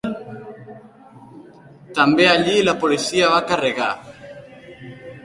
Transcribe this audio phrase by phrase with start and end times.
[1.99, 3.91] També allí la policia va carregar.